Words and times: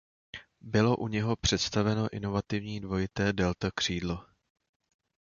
Bylo 0.61 0.97
u 0.97 1.07
něho 1.07 1.35
představeno 1.35 2.13
inovativní 2.13 2.81
dvojité 2.81 3.33
delta 3.33 3.71
křídlo. 3.75 4.25